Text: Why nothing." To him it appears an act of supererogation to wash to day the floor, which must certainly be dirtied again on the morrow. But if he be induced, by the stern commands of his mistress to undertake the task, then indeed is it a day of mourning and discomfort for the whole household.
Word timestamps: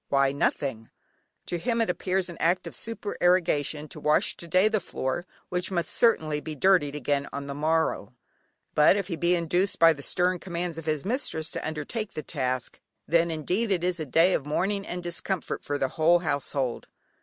Why 0.09 0.31
nothing." 0.31 0.89
To 1.45 1.59
him 1.59 1.79
it 1.79 1.87
appears 1.87 2.27
an 2.27 2.37
act 2.39 2.65
of 2.65 2.73
supererogation 2.73 3.87
to 3.89 3.99
wash 3.99 4.35
to 4.37 4.47
day 4.47 4.67
the 4.67 4.79
floor, 4.79 5.27
which 5.49 5.69
must 5.69 5.91
certainly 5.91 6.41
be 6.41 6.55
dirtied 6.55 6.95
again 6.95 7.27
on 7.31 7.45
the 7.45 7.53
morrow. 7.53 8.15
But 8.73 8.95
if 8.97 9.09
he 9.09 9.15
be 9.15 9.35
induced, 9.35 9.77
by 9.77 9.93
the 9.93 10.01
stern 10.01 10.39
commands 10.39 10.79
of 10.79 10.87
his 10.87 11.05
mistress 11.05 11.51
to 11.51 11.67
undertake 11.67 12.13
the 12.13 12.23
task, 12.23 12.79
then 13.07 13.29
indeed 13.29 13.69
is 13.83 13.99
it 13.99 14.01
a 14.01 14.05
day 14.07 14.33
of 14.33 14.43
mourning 14.43 14.87
and 14.87 15.03
discomfort 15.03 15.63
for 15.63 15.77
the 15.77 15.89
whole 15.89 16.17
household. 16.17 16.87